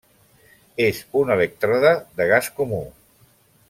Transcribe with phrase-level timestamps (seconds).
[0.85, 2.85] És un elèctrode de gas comú.